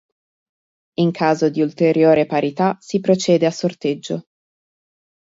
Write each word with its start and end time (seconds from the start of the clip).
In 0.97 1.11
caso 1.11 1.49
di 1.49 1.61
ulteriore 1.61 2.25
parità 2.25 2.75
si 2.79 2.99
procede 2.99 3.45
a 3.45 3.51
sorteggio. 3.51 4.23